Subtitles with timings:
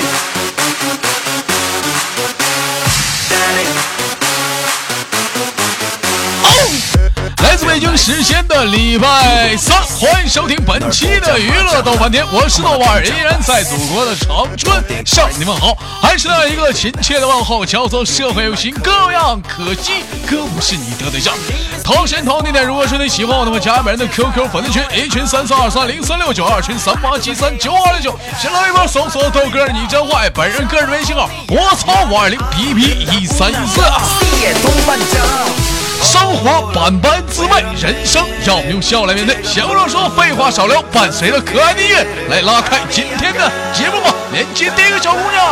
[0.00, 0.35] 来
[8.66, 21.32] 礼拜三，欢迎收听本期的娱乐逗翻天，我是豆瓣，依然在祖国的长春向你们好，还是那一个亲切的问候，叫做社会有型各样，可惜哥不是你的对象。
[21.84, 33.80] 同时同地点，如果说你喜欢我的话，加本人的 QQ 粉丝群，一群三四二三零三六九，二群三八七三九二六九，新浪微博搜索豆哥你真坏，本人个人微信号我操五二零 B B 一三一四。
[36.06, 39.42] 生活百般滋味，人生让我们用笑来面对。
[39.42, 44.14] 闲话少说，废话少聊，伴随着可爱的音乐来拉开今天的节目吧。
[44.30, 45.44] 连接第一个小姑娘。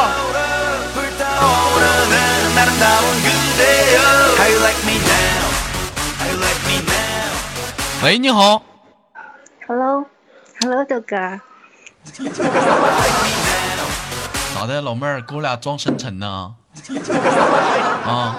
[8.04, 8.62] 喂，你好。
[9.66, 11.40] Hello，Hello，豆哥，
[14.54, 16.54] 咋的，老妹儿，给我俩装深沉呢？
[18.06, 18.36] 啊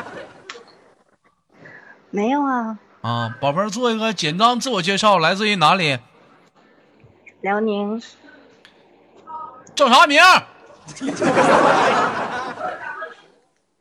[2.16, 6.00] 没有啊，啊，宝贝儿，做一个简单自我介绍，来自于哪里？
[7.42, 8.02] 辽宁
[9.76, 10.44] 叫啥名儿？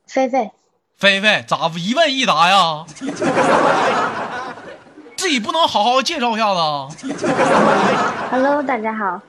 [0.08, 0.50] 菲菲，
[0.96, 2.84] 菲菲，咋一问一答呀？
[5.16, 6.88] 自己不能好好介绍一下子啊
[8.32, 9.22] ？Hello，大家好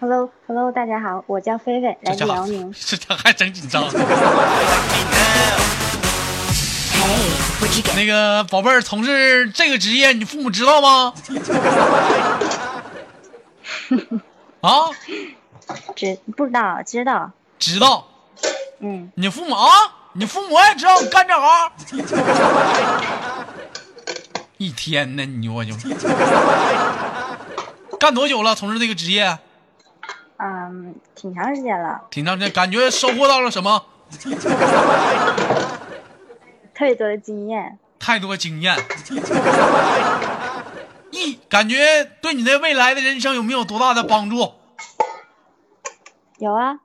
[0.00, 3.84] ，Hello，Hello，大家好，我叫菲菲，来自辽宁， 这家还真紧张。
[7.96, 11.12] 那个宝贝儿，从事这个职业，你父母知道吗？
[14.62, 14.88] 啊，
[15.94, 16.82] 知不知道？
[16.84, 18.06] 知道，知道。
[18.80, 19.68] 嗯，你父母啊，
[20.14, 21.70] 你父母也知道你干这行。
[24.56, 25.74] 一天呢，你我就
[27.98, 28.54] 干多久了？
[28.54, 29.38] 从事这个职业，
[30.38, 33.84] 嗯，挺长时间了，挺长时间，感觉收获到了什么？
[36.80, 38.74] 特别多的经验，太多经验。
[41.12, 44.54] 一感觉对你的未来的人生有没有多大的帮助？
[46.38, 46.76] 有啊，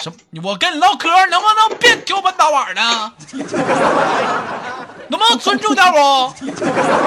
[0.00, 0.42] 什么？
[0.42, 3.12] 我跟你唠嗑，能不能别挑门打碗呢？
[5.06, 6.34] 能不能尊重点不？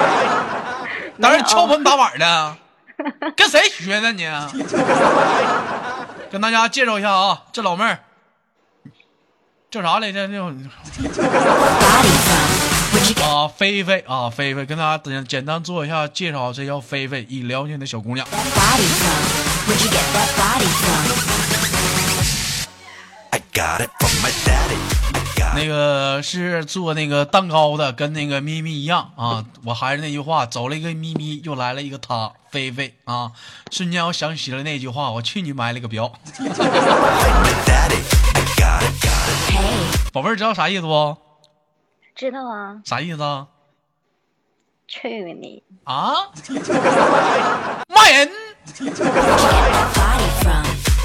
[1.20, 2.56] 在这敲门打碗的，
[3.36, 4.26] 跟谁学的你？
[6.30, 7.98] 跟大家介绍一下啊，这老妹儿
[9.70, 10.26] 叫啥来着？
[10.28, 10.38] 那
[13.22, 18.26] 啊，菲菲啊，菲菲，跟大家简简单做一下介绍，这叫菲菲，一辽宁的小姑娘。
[25.54, 29.44] 那个是做那个蛋糕的，跟那个咪咪一样啊。
[29.64, 33.32] 我还是那句话，走了一个咪咪，又来了一个她，菲菲啊。
[33.70, 36.12] 瞬间我想起了那句话，我去你买了个表。
[40.12, 41.16] 宝贝儿，知道啥意思不？
[42.18, 43.46] 知道啊，啥意思啊？
[44.88, 46.32] 去你，啊？
[47.86, 48.28] 骂人！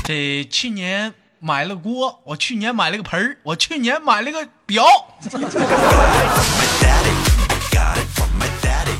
[0.03, 4.83] 这去年买了锅，我去年买了个盆儿，我去年买了个表。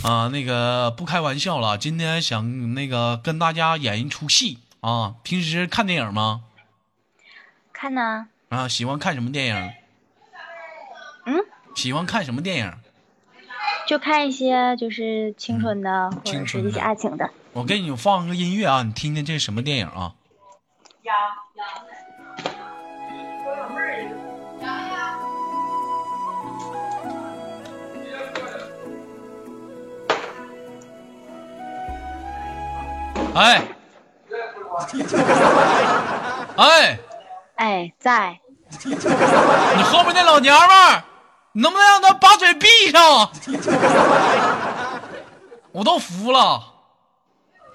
[0.04, 5.16] 啊，那个不开玩笑了，今天想那个跟大家演一出戏啊。
[5.24, 6.42] 平时看电影吗？
[7.74, 9.74] 看呢，啊，喜欢看什么电影？
[11.74, 12.72] 嗯，喜欢看什么电影？
[13.88, 20.14] 就看一些就是青春的，或者是一些爱情的，我给你放个音乐啊，你听听这是什么电影啊？
[33.36, 33.64] 哎，
[36.56, 37.00] 哎，
[37.56, 38.40] 哎，在，
[38.86, 38.94] 你
[39.84, 41.04] 后面那老娘们
[41.54, 43.32] 能不能让他把嘴闭上？
[45.72, 46.62] 我都服了。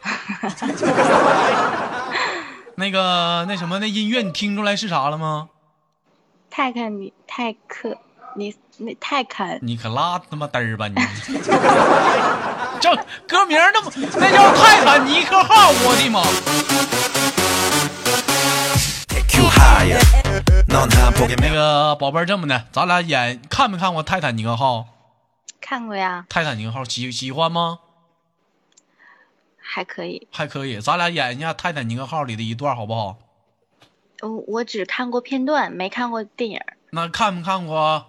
[2.76, 5.48] 那个那什么，那音乐你听出来是啥了吗？
[6.50, 7.96] 泰看你泰克，
[8.34, 10.94] 你那泰看，你可拉他妈嘚儿吧你！
[12.80, 12.94] 这
[13.26, 16.20] 歌名那么那叫泰坦尼克号，我的妈！
[20.86, 24.78] 那个宝贝儿，这么的，咱俩演看没看过《泰坦尼克号》？
[25.60, 27.80] 看过呀，泰坦尼克号喜喜欢吗？
[29.58, 30.28] 还可以。
[30.30, 33.16] 还可以，咱俩演一下《泰坦尼克号》里的一段好不好？
[34.22, 36.60] 我我只看过片段，没看过电影。
[36.90, 38.06] 那看没看过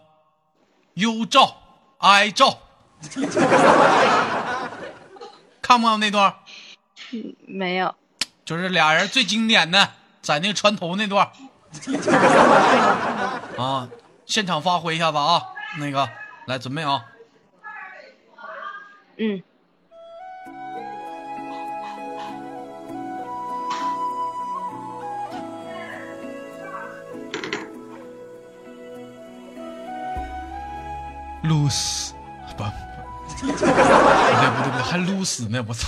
[0.93, 1.57] 幽照、
[1.97, 2.59] 哀照，
[5.61, 6.35] 看不看过那段？
[7.47, 7.95] 没有，
[8.45, 11.31] 就是俩人最经典的，在那个船头那段。
[13.57, 13.87] 啊，
[14.25, 15.41] 现场发挥一下子啊，
[15.77, 16.09] 那个
[16.45, 17.05] 来准备啊，
[19.17, 19.41] 嗯，
[31.43, 32.13] 撸死
[32.57, 32.69] 不不
[33.47, 35.87] 不对不对不对，还撸死呢，我操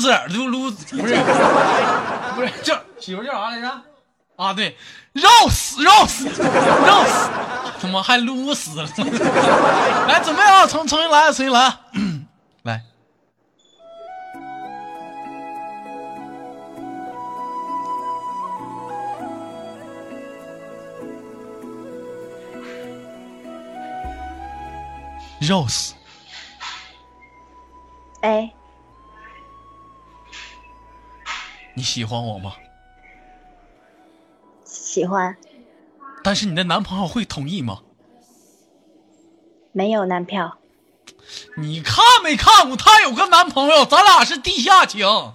[0.00, 1.16] ，loser 撸撸不是
[2.34, 3.70] 不是叫媳妇叫啥来着？
[4.36, 4.76] 啊对
[5.14, 7.28] ，，rose，rose，rose，，
[7.80, 8.88] 他妈还撸死了，
[10.08, 11.74] 来准备啊，重重新来重新来，
[12.64, 12.82] 来。
[25.40, 25.94] Rose，
[28.22, 28.52] 哎，
[31.80, 32.52] 你喜欢我吗？
[34.66, 35.34] 喜欢，
[36.22, 37.78] 但是你的男朋友会同意吗？
[39.72, 40.58] 没有男票。
[41.56, 42.76] 你看没看过？
[42.76, 45.08] 她有个男朋友，咱俩是地下情。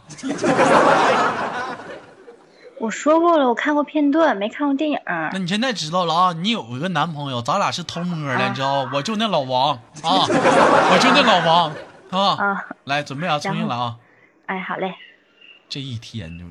[2.77, 4.99] 我说过了，我看过片段，没看过电影。
[5.07, 6.33] 那你现在知道了啊？
[6.33, 8.87] 你有一个男朋友，咱俩是偷摸的，啊你知道？
[8.93, 11.73] 我就那老王啊，我就那老王
[12.37, 12.45] 啊。
[12.45, 13.95] 啊，来，准备啊，重新来啊！
[14.45, 14.93] 哎，好嘞。
[15.67, 16.45] 这一天就。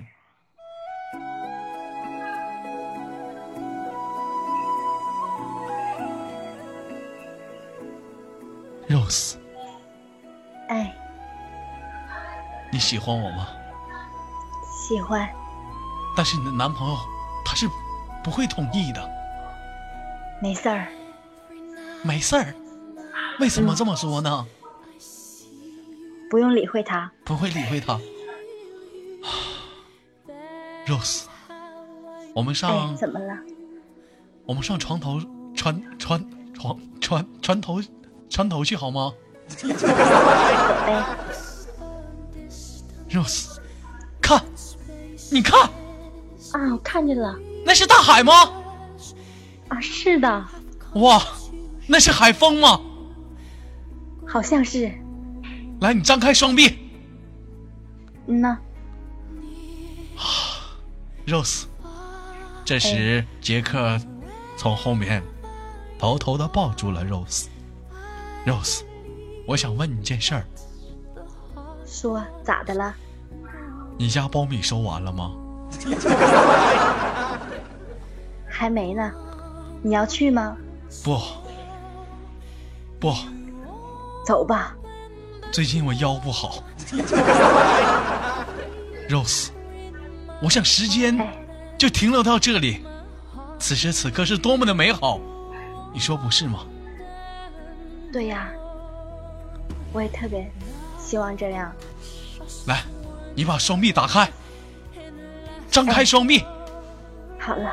[8.86, 9.36] Rose，
[10.68, 10.94] 哎，
[12.70, 13.48] 你喜欢我吗？
[14.86, 15.26] 喜欢，
[16.14, 16.96] 但是你的男朋友
[17.44, 17.66] 他是
[18.22, 19.10] 不会同意的。
[20.42, 20.88] 没事儿。
[22.02, 22.54] 没事儿，
[23.40, 24.46] 为什么这么说呢？
[26.28, 27.10] 不用理会他。
[27.24, 27.98] 不会理会他。
[30.86, 31.24] Rose，
[32.34, 33.34] 我们哎上，怎么了？
[34.44, 35.18] 我们上床头
[35.54, 36.22] 船船
[36.52, 37.80] 床船船头
[38.28, 39.12] 船头去好吗。
[43.10, 43.58] ？Rose，
[44.20, 44.42] 看，
[45.30, 45.58] 你看，
[46.52, 47.34] 啊，我看见了。
[47.64, 48.32] 那是大海吗？
[49.68, 50.44] 啊，是的，
[50.96, 51.22] 哇，
[51.86, 52.80] 那是海风吗？
[54.26, 54.92] 好像是。
[55.80, 56.78] 来，你张开双臂
[58.26, 58.58] 嗯呐，
[61.26, 61.64] ，Rose。
[62.64, 63.98] 这时，杰克
[64.56, 65.22] 从后面
[65.98, 67.46] 偷偷的抱住了 Rose。
[68.46, 68.82] Rose，
[69.46, 70.44] 我想问你件事儿，
[71.86, 72.94] 说咋的了？
[73.98, 75.32] 你家苞米收完了吗？
[78.48, 79.12] 还没呢。
[79.82, 80.56] 你要去吗？
[81.04, 81.20] 不，
[82.98, 83.12] 不，
[84.24, 84.74] 走吧。
[85.52, 86.64] 最近我腰不好。
[89.08, 89.50] Rose，
[90.44, 91.32] 我想时间哎，
[91.78, 92.84] 就停留到这里，
[93.58, 95.18] 此时此刻是多么的美好，
[95.90, 96.66] 你说不是吗？
[98.12, 98.48] 对呀，
[99.90, 100.52] 我也特别
[100.98, 101.72] 希望这样。
[102.66, 102.82] 来，
[103.34, 104.30] 你把双臂打开，
[105.70, 106.44] 张开双臂，
[107.40, 107.72] 好了，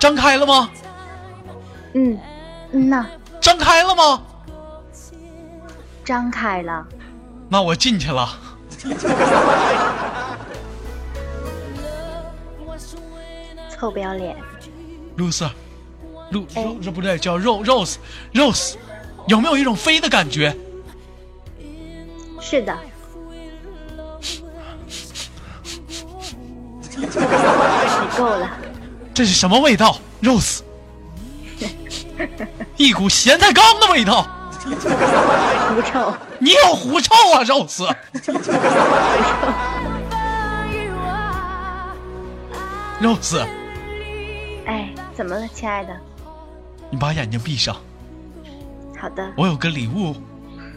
[0.00, 0.70] 张开了吗？
[1.94, 2.18] 嗯，
[2.72, 3.06] 嗯呐，
[3.40, 4.22] 张开了吗？
[6.04, 6.84] 张开了。
[7.48, 8.28] 那我进去了。
[13.78, 14.36] 臭不要脸。
[15.16, 15.48] 露丝，
[16.30, 17.96] 露哎露不对，叫肉 rose
[18.34, 18.74] rose，
[19.26, 20.56] 有没有一种飞的感觉？
[22.40, 22.76] 是的。
[26.96, 27.06] 你
[28.16, 28.50] 够了，
[29.14, 30.60] 这是什么味道？rose，
[32.76, 34.26] 一股咸菜缸的味道。
[34.64, 36.12] 狐臭。
[36.40, 37.94] 你有狐臭啊，rose。
[44.68, 45.96] 哎，怎么了，亲爱的？
[46.90, 47.74] 你把眼睛闭上，
[49.00, 50.14] 好的，我有个礼物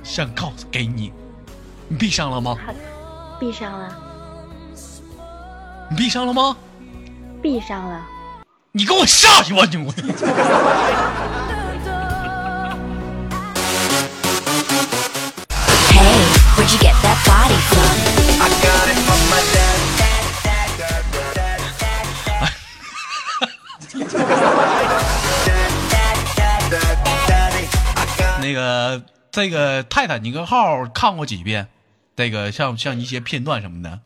[0.02, 1.12] 想告诉给你。
[1.90, 2.56] 你闭上了吗？
[2.66, 2.80] 好的，
[3.38, 3.94] 闭上了，
[5.90, 6.56] 你闭上了吗？
[7.42, 8.02] 闭上了。
[8.72, 9.92] 你给我下去吧，你我。
[15.92, 16.24] Hey,
[28.52, 31.70] 那个这个泰坦尼克号看过几遍？
[32.14, 34.02] 这个像像一些片段什么的。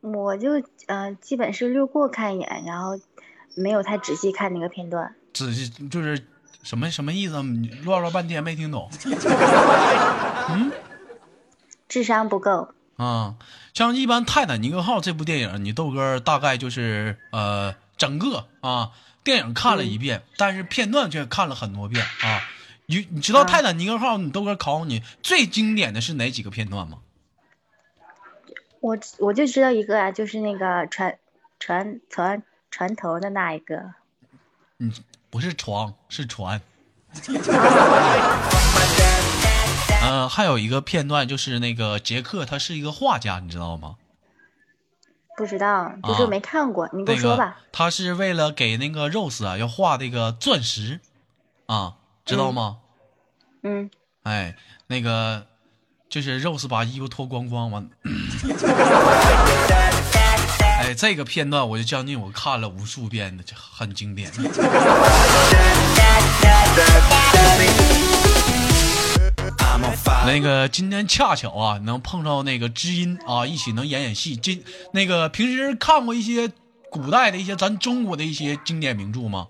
[0.00, 0.50] 我就
[0.88, 2.98] 呃，基本是略过看一眼，然后
[3.54, 5.14] 没有太仔细看那个片段。
[5.32, 6.26] 仔细就是
[6.64, 7.40] 什么什么意思？
[7.44, 8.90] 你乱了半天没听懂
[11.88, 13.36] 智商不够，啊，
[13.72, 18.90] 像一般《泰坦尼克号》这部电影，你豆哥大概就是呃整个啊
[19.22, 22.42] 电影看了一遍，但是片段却看了很多遍啊。
[22.92, 26.98] 你你知道《啊泰坦尼克号》，你豆哥考你最经典的是哪几个片段吗？
[28.80, 31.18] 我我就知道一个啊，就是那个船
[31.58, 33.94] 船船船头的那一个。
[34.76, 34.92] 嗯，
[35.30, 36.60] 不是床，是船。
[40.02, 43.96] 呃，还有一个片段就是那个杰克，他是一个画家，你知道吗？
[45.38, 47.56] 不知道，就是啊没看过，你给我说吧。
[47.72, 51.00] 他是为了给那个 Rose 啊要画那个钻石，
[51.64, 51.94] 啊，
[52.26, 52.80] 知道吗？
[52.80, 52.81] 嗯，
[53.64, 53.88] 嗯
[54.24, 54.56] 哎，
[54.88, 55.46] 那个
[56.08, 57.88] 就是 Rose 把衣服脱光光完，
[60.80, 64.30] 哎，这个片段我就将近我看了无数遍的，这很经典。
[70.26, 74.36] 那个今天恰巧啊，能碰到那个知音啊，一起能演演戏。
[74.36, 76.50] 今那个平时看过一些
[76.90, 79.46] 古代的一些咱中国的一些经典名著吗？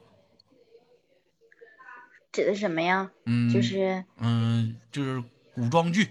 [2.33, 3.11] 指的什么呀？
[3.27, 5.23] 嗯，就是嗯，就是
[5.55, 6.09] 古装剧。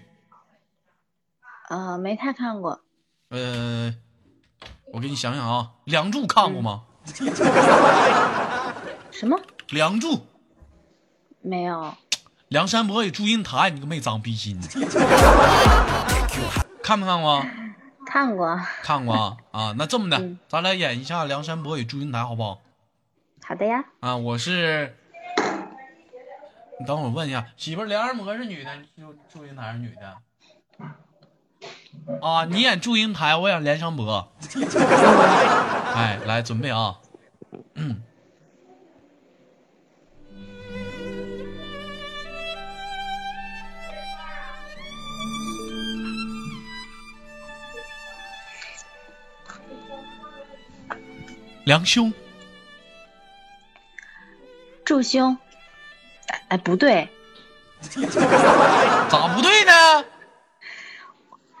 [1.68, 2.80] 呃，没太看过。
[3.30, 3.92] 呃，
[4.92, 6.84] 我给你想想啊，《梁祝》看过吗？
[9.10, 9.36] 什么？
[9.70, 10.14] 梁祝》
[11.40, 11.94] 没有。
[12.48, 14.68] 梁山伯与祝英台，你个没长逼心的，
[16.84, 17.42] 看没看过？
[18.06, 18.60] 看过。
[18.82, 19.74] 看过啊啊！
[19.78, 22.60] 那这么的，嗯咱俩演一下梁山伯与祝英台，好不好？
[23.44, 23.82] 好的呀。
[24.00, 24.94] 啊，我是，
[26.86, 30.18] 等会儿问一下，媳妇儿，梁山伯是女的，祝祝英台是女的。
[32.20, 34.32] 啊，你演祝英台，我演梁山伯。
[35.94, 36.98] 哎，来准备啊，
[37.74, 38.02] 嗯。
[51.64, 52.12] 梁兄，
[54.84, 55.38] 祝兄。
[56.32, 57.08] 哎哎，不对，
[57.82, 60.04] 咋不对呢？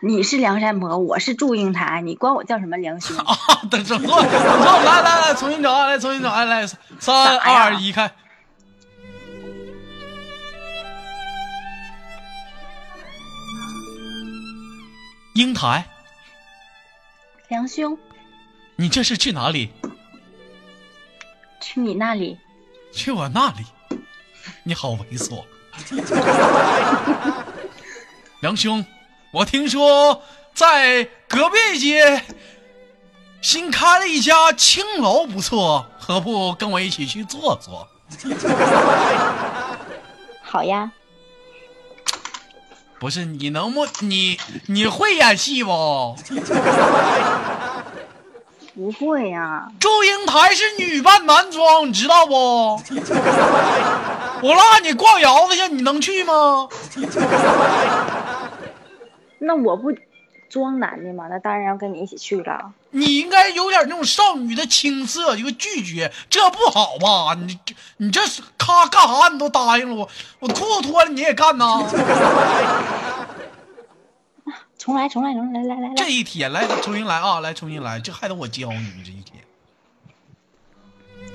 [0.04, 3.16] 你是梁山伯，我是祝英台，你管我叫什么梁兄？
[3.18, 3.36] 啊，
[3.70, 6.66] 等整错，整错，来来来，重新找啊，来重新找，来来，
[6.98, 8.10] 三二一，开。
[15.34, 15.84] 英台，
[17.48, 17.98] 梁兄，
[18.76, 19.70] 你这是去哪里？
[21.60, 22.38] 去你那里。
[22.92, 23.64] 去我那里？
[24.64, 25.42] 你好猥琐，
[28.40, 28.86] 梁兄，
[29.32, 30.22] 我听说
[30.54, 32.22] 在隔壁街
[33.40, 37.88] 新开了一家青楼，不错，何不跟我一起去坐坐？
[40.42, 40.92] 好呀。
[43.00, 45.70] 不是你能不你你会演戏不？
[48.74, 49.68] 不会呀。
[49.78, 52.32] 祝英台是女扮男装，你知道不？
[54.42, 56.68] 我拉你逛窑子去，你能去吗？
[59.38, 59.92] 那我不
[60.48, 61.26] 装男的吗？
[61.30, 62.72] 那当然要跟你一起去了。
[62.90, 67.34] 你应该有点那种少女的青涩，一个拒绝，这不好吧？
[67.40, 69.28] 你这你这是咔干啥？
[69.32, 70.08] 你都答应了我，
[70.40, 71.82] 我裤子脱了你也干呐？
[74.82, 76.08] 重来，重来，重来，来来来这。
[76.08, 79.40] 一天来重新来啊，来重新来，这还得我教你这一天。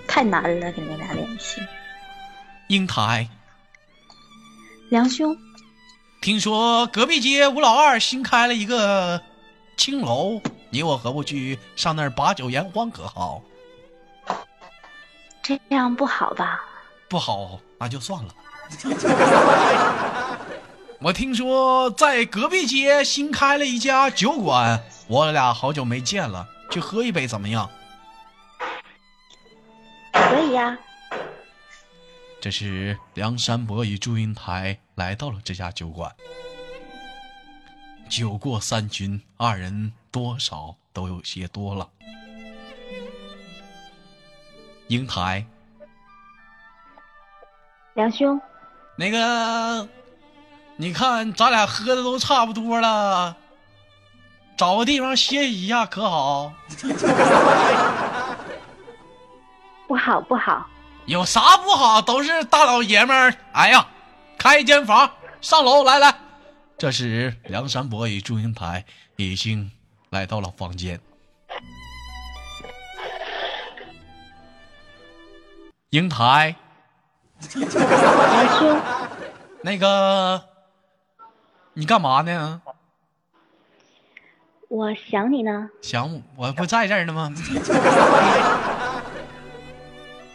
[0.05, 1.61] 太难了，跟你俩联系。
[2.67, 3.25] 英台，
[4.89, 5.33] 梁兄，
[6.21, 9.21] 听说隔壁街吴老二新开了一个
[9.77, 13.41] 青楼，你我何不去上那儿把酒言欢，可好？
[15.41, 16.65] 这样不好吧？
[17.07, 18.35] 不好，那就算了。
[20.99, 27.69] 我听说在隔壁街新开了一家酒馆，我俩好久没见了，去喝一杯怎么样？
[30.11, 30.75] 可以呀。
[32.41, 36.15] 这时，梁山伯与祝英台来到了这家酒馆。
[38.09, 41.87] 酒过三巡，二人多少都有些多了。
[44.87, 45.45] 英台，
[47.93, 48.39] 梁兄，
[48.95, 49.87] 那个，
[50.77, 53.35] 你看咱俩喝的都差不多了，
[54.55, 56.53] 找个地方歇息一下可好？
[59.87, 60.67] 不好不好，
[61.05, 61.99] 有啥不好？
[62.01, 63.33] 都是大老爷们儿。
[63.53, 63.87] 哎呀，
[64.37, 65.09] 开一间房，
[65.41, 66.13] 上楼来来。
[66.77, 69.71] 这时，梁山伯与祝英台已经
[70.11, 70.99] 来到了房间。
[75.89, 76.55] 英台，
[79.63, 80.45] 那个，
[81.77, 82.61] 你干嘛呢？
[84.67, 85.69] 我想你呢。
[85.83, 87.31] 想我，我不在这儿呢吗？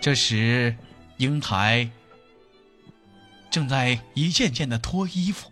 [0.00, 0.76] 这时，
[1.16, 1.90] 英台
[3.50, 5.50] 正在一件件的脱衣服，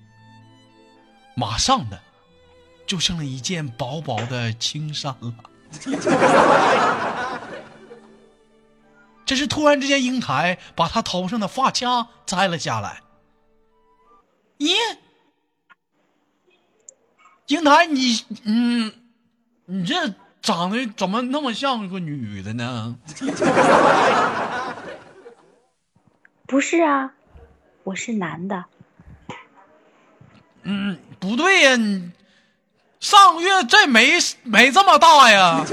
[1.35, 2.00] 马上的
[2.87, 5.35] 就剩了一件薄薄的青衫了。
[9.26, 13.02] 这是突然之间，英台把她头上的发卡摘了下来。
[14.59, 14.76] 咦，
[17.50, 18.92] 英台，你嗯，
[19.66, 22.97] 你这长得怎么那么像个女的呢？
[26.47, 27.12] 不是啊，
[27.83, 28.64] 我是男的。
[30.62, 32.12] 嗯，不对呀，你
[33.00, 34.12] 上个月这没
[34.45, 35.64] 没这么大呀。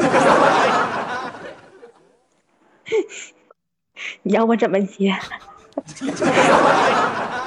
[4.23, 5.15] 你要我怎么接？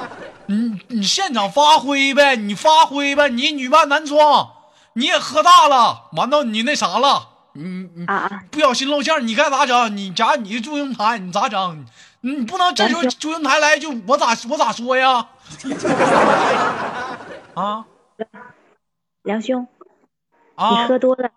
[0.51, 4.51] 你你现场发挥呗，你发挥呗，你女扮男装，
[4.93, 8.43] 你也喝大了，完到你那啥了，你你啊啊！
[8.51, 9.95] 不小心露馅儿，你该咋整？
[9.95, 11.85] 你假如你是祝英台，你咋整？
[12.19, 15.29] 你不能这时候祝英台来就我咋我咋说呀？
[17.55, 17.85] 啊
[19.23, 19.65] 梁兄，
[20.57, 20.87] 你啊！
[20.87, 21.29] 喝多了，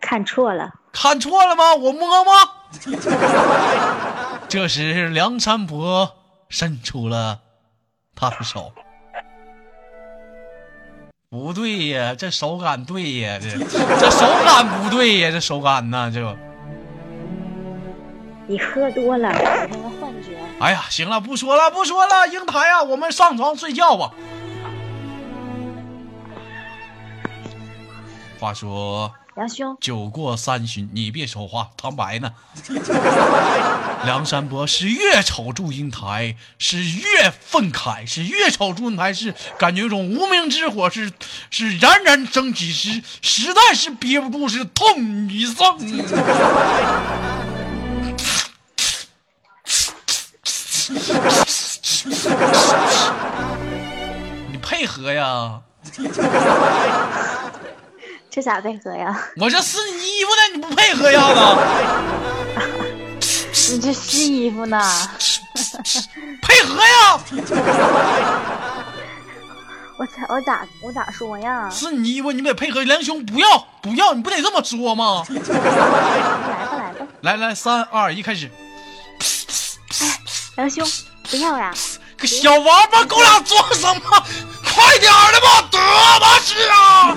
[0.00, 0.74] 看错了。
[0.92, 1.74] 看错了吗？
[1.74, 2.34] 我摸摸。
[4.48, 6.16] 这时，梁山伯
[6.48, 7.40] 伸出了
[8.20, 8.70] 他的手。
[11.30, 16.10] 不对呀，这手感对呀，这 这手感不对呀，这手感呢？
[16.12, 16.36] 这，
[18.46, 20.36] 你喝多了，产生了幻觉。
[20.58, 24.12] 哎呀，行了，不说了，不说了，英台啊，我们上床睡觉吧。
[28.38, 32.32] 话说，梁兄，酒过三巡，你别说话，旁白呢。
[34.04, 41.12] 梁山伯是越瞅祝英台是越愤慨，是越瞅祝英台是感觉有种无名之火是
[41.50, 45.54] 是冉冉升起，是实在是憋不住，是痛一声。
[54.50, 55.60] 你配合呀！
[58.30, 59.20] 这咋配合呀？
[59.40, 61.20] 我这撕你衣服呢，你不配合呀
[63.20, 63.74] 子？
[63.74, 64.80] 你这撕衣服呢？
[66.42, 67.20] 配合呀！
[69.98, 71.68] 我咋我咋我咋说呀？
[71.70, 72.82] 撕你衣服，你得配合。
[72.84, 75.24] 梁兄，不要不要，你不得这么说吗？
[75.28, 78.50] 来吧来吧，来来，三二一，开始！
[80.00, 80.18] 哎
[80.56, 80.86] 梁兄，
[81.30, 81.72] 不要呀！
[82.16, 84.00] 个小王八，给我俩装什么？
[84.80, 85.76] 快点儿的吧，得
[86.20, 87.14] 吧是啊！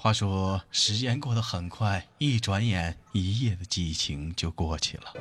[0.00, 5.12] 话说，时间过得很快，一转眼，一夜的激情就过去了。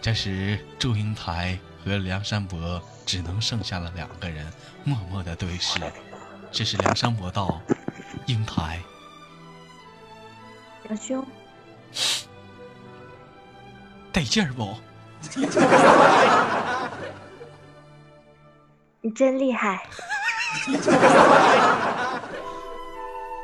[0.00, 4.50] 这时，祝英台和梁山伯只能剩下了两个人，
[4.84, 5.78] 默默的对视。
[6.50, 7.60] 这时，梁山伯道
[8.26, 8.80] ：“英台，
[10.84, 11.26] 梁兄，
[14.12, 14.74] 得劲儿不？
[19.00, 19.86] 你真厉害！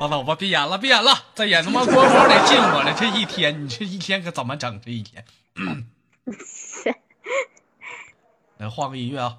[0.00, 2.94] 拉倒吧，别演了，别演了，再演他妈光光得进我了。
[2.98, 4.80] 这一天，你这一天可怎么整？
[4.80, 5.24] 这一天，
[8.58, 9.37] 来换个音乐啊！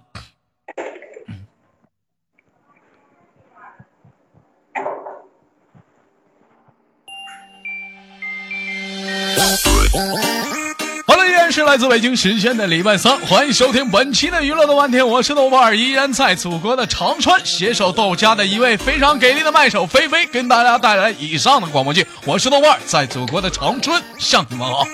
[11.08, 22.06] 好了，依然是来自北京时间的礼拜三，欢迎收听本期的娱乐豆瓣天，我是豆瓣儿，依然在祖国的长春携手豆家的一位非常给力的麦手菲菲，跟大家带来以上的广播剧。
[22.26, 24.86] 我是豆瓣儿，在祖国的长春向你们好。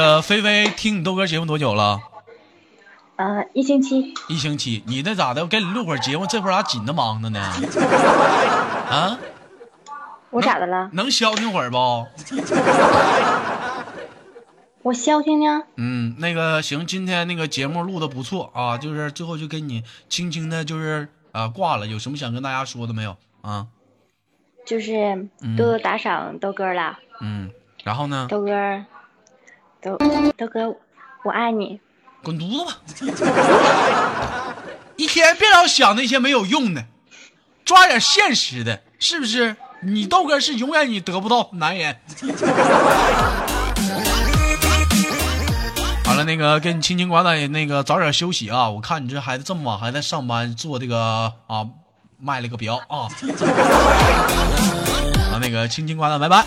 [0.00, 2.00] 个菲菲，听你豆哥节目多久了？
[3.16, 4.82] 呃，一星期一星期。
[4.86, 5.42] 你那咋的？
[5.42, 7.38] 我给你录会儿节目，这会儿咋紧的忙的呢？
[8.88, 9.18] 啊？
[10.30, 10.88] 我咋的了？
[10.94, 11.76] 能消停会儿不？
[14.80, 15.64] 我消停呢？
[15.76, 21.86] 嗯，那个行，今天那个节目录的不错啊，就是最后就给你轻轻的，就是啊挂了。
[21.86, 23.66] 有什么想跟大家说的没有啊？
[24.64, 27.50] 就是多多打赏豆哥了，嗯，
[27.84, 28.26] 然后呢？
[28.30, 28.50] 豆哥，
[29.82, 29.96] 豆
[30.36, 30.76] 豆哥，
[31.24, 31.80] 我爱你。
[32.22, 33.16] 滚犊子吧！
[34.96, 36.84] 一天别老想那些没有用的，
[37.64, 39.56] 抓点现实的，是不是？
[39.82, 41.96] 你豆哥是永远你得不到男人。
[46.04, 48.68] 完了，那个跟你轻轻挂断，那个早点休息啊！
[48.68, 51.66] 我看你这孩子这么晚还在上班，做这个啊，
[52.18, 53.08] 卖了个表啊。
[55.32, 56.44] 啊，那个轻轻挂断，拜拜。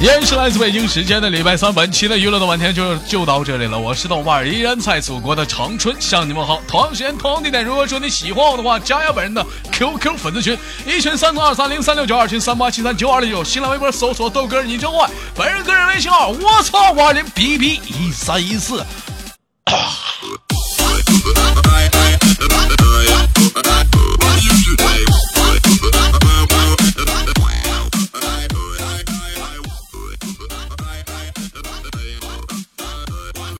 [0.00, 3.76] 依然是来自北京时间的礼拜三，本期的娱乐的晚天就就到这里了。
[3.76, 6.62] 我是豆瓣，依然在祖国的长春向你们好。
[6.68, 10.56] 同样时间同样地点，如果说你喜欢我的话，加下本人的 QQ 粉丝群，
[10.86, 13.42] 一群三四二三零三六九，二群三八七三九二六九。
[13.42, 18.84] 新浪微博搜索豆哥你真坏，本人个人微信号我操五二零 B B 一三一四。
[19.66, 19.78] Bye.